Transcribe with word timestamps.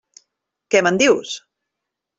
Què 0.75 0.81
me'n 0.89 0.99
dius? 1.05 1.39